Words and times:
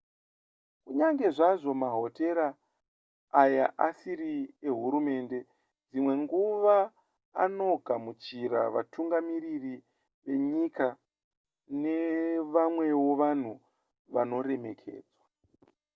kunyange 0.85 1.27
zvazvo 1.37 1.71
mahotera 1.83 2.45
aya 3.41 3.65
asiri 3.87 4.31
ehurumende 4.69 5.39
dzimwe 5.89 6.13
nguva 6.23 6.75
anogamuchira 7.43 8.59
vatungamiriri 8.75 9.75
venyika 10.25 10.87
nevamwewo 11.81 13.07
vanhu 13.21 13.53
vanoremekedzwa 14.13 15.23